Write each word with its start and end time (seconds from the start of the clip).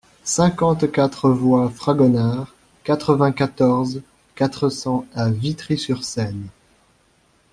cinquante-quatre 0.23 1.29
voie 1.29 1.69
Fragonard, 1.69 2.55
quatre-vingt-quatorze, 2.83 4.01
quatre 4.33 4.69
cents 4.69 5.05
à 5.13 5.29
Vitry-sur-Seine 5.29 6.47